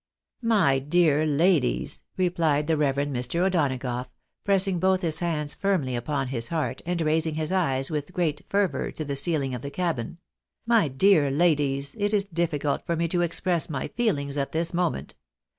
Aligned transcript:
"My 0.57 0.79
dear 0.79 1.27
ladies," 1.27 2.01
replied 2.17 2.65
the 2.65 2.75
Rev. 2.75 2.95
Mr. 2.95 3.45
O'Donagough, 3.45 4.07
pressing 4.43 4.79
both 4.79 5.03
his 5.03 5.19
hands 5.19 5.53
firmly 5.53 5.95
upon 5.95 6.29
his 6.29 6.47
heart, 6.47 6.81
and 6.87 6.99
raising 7.01 7.35
his 7.35 7.51
eyes 7.51 7.91
with 7.91 8.11
great 8.11 8.41
fervour 8.49 8.89
to 8.93 9.05
the 9.05 9.15
ceiling 9.15 9.53
of 9.53 9.61
the 9.61 9.69
cabin," 9.69 10.17
my 10.75 10.87
dear 10.87 11.29
ladies, 11.29 11.95
it 11.99 12.13
is 12.15 12.25
difficult 12.25 12.83
for 12.83 12.95
me 12.95 13.07
to 13.09 13.21
express 13.21 13.69
my 13.69 13.89
feelings 13.89 14.37
at 14.37 14.53
this 14.53 14.73
moment 14.73 15.13